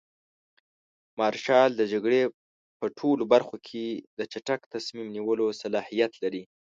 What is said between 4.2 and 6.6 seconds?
چټک تصمیم نیولو صلاحیت لري.